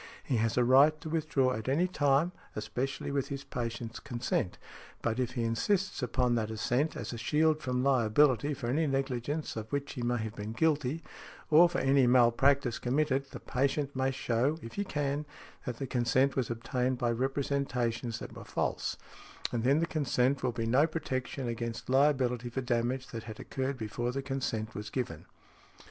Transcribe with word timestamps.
He 0.23 0.37
has 0.37 0.57
a 0.57 0.63
right 0.63 0.99
to 1.01 1.09
withdraw 1.11 1.53
at 1.53 1.69
any 1.69 1.87
time, 1.87 2.31
especially 2.55 3.11
with 3.11 3.27
his 3.27 3.43
patient's 3.43 3.99
consent, 3.99 4.57
but 5.03 5.19
if 5.19 5.33
he 5.33 5.43
insists 5.43 6.01
upon 6.01 6.33
that 6.33 6.49
assent 6.49 6.97
as 6.97 7.13
a 7.13 7.19
shield 7.19 7.61
from 7.61 7.83
liability 7.83 8.55
for 8.55 8.65
any 8.65 8.87
negligence 8.87 9.55
of 9.55 9.71
which 9.71 9.93
he 9.93 10.01
may 10.01 10.17
have 10.17 10.33
been 10.35 10.53
guilty, 10.53 11.03
or 11.51 11.69
for 11.69 11.77
any 11.77 12.07
malpractice 12.07 12.79
committed, 12.79 13.27
the 13.29 13.39
patient 13.39 13.95
may 13.95 14.09
show, 14.09 14.57
if 14.63 14.73
he 14.73 14.83
can, 14.83 15.23
that 15.67 15.77
the 15.77 15.85
consent 15.85 16.35
was 16.35 16.49
obtained 16.49 16.97
by 16.97 17.11
representations 17.11 18.17
that 18.17 18.35
were 18.35 18.43
false; 18.43 18.97
and 19.51 19.63
then 19.63 19.77
the 19.77 19.85
consent 19.85 20.41
will 20.41 20.51
be 20.51 20.65
no 20.65 20.87
protection 20.87 21.47
against 21.47 21.91
liability 21.91 22.49
for 22.49 22.61
damage 22.61 23.05
that 23.09 23.25
had 23.25 23.39
occurred 23.39 23.77
before 23.77 24.11
the 24.11 24.23
consent 24.23 24.73
was 24.73 24.89
given. 24.89 25.25